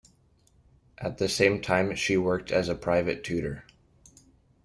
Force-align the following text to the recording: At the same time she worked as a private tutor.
At 0.97 1.19
the 1.19 1.29
same 1.29 1.61
time 1.61 1.93
she 1.93 2.17
worked 2.17 2.49
as 2.51 2.67
a 2.69 2.73
private 2.73 3.23
tutor. 3.23 3.65